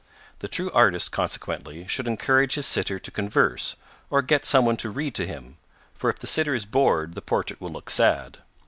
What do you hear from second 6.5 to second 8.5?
is bored the portrait will look sad.